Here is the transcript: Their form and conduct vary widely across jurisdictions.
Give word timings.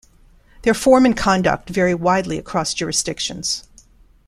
Their 0.63 0.73
form 0.73 1.05
and 1.05 1.15
conduct 1.15 1.69
vary 1.69 1.93
widely 1.93 2.39
across 2.39 2.73
jurisdictions. 2.73 3.65